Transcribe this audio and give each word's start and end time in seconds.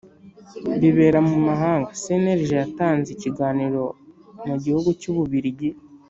Bibera 0.79 1.19
mu 1.29 1.37
mahanga 1.47 1.89
cnlg 2.01 2.49
yatanze 2.61 3.07
ikiganiro 3.15 3.83
mu 4.47 4.55
gihugu 4.63 4.89
cy 4.99 5.07
ububiligi 5.11 5.69